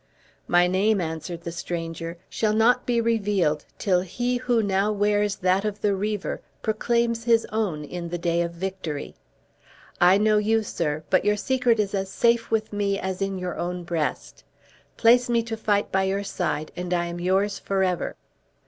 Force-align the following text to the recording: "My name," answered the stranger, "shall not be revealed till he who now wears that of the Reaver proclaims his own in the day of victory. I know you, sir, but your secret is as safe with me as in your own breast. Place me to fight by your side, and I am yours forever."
"My 0.47 0.65
name," 0.65 0.99
answered 0.99 1.41
the 1.43 1.51
stranger, 1.51 2.17
"shall 2.27 2.55
not 2.55 2.87
be 2.87 2.99
revealed 2.99 3.65
till 3.77 4.01
he 4.01 4.37
who 4.37 4.63
now 4.63 4.91
wears 4.91 5.35
that 5.35 5.63
of 5.63 5.81
the 5.81 5.93
Reaver 5.93 6.41
proclaims 6.63 7.25
his 7.25 7.45
own 7.51 7.83
in 7.85 8.09
the 8.09 8.17
day 8.17 8.41
of 8.41 8.51
victory. 8.51 9.13
I 10.01 10.17
know 10.17 10.39
you, 10.39 10.63
sir, 10.63 11.03
but 11.11 11.23
your 11.23 11.37
secret 11.37 11.79
is 11.79 11.93
as 11.93 12.09
safe 12.09 12.49
with 12.49 12.73
me 12.73 12.99
as 12.99 13.21
in 13.21 13.37
your 13.37 13.59
own 13.59 13.83
breast. 13.83 14.43
Place 14.97 15.29
me 15.29 15.43
to 15.43 15.55
fight 15.55 15.91
by 15.91 16.05
your 16.05 16.23
side, 16.23 16.71
and 16.75 16.95
I 16.95 17.05
am 17.05 17.19
yours 17.19 17.59
forever." 17.59 18.15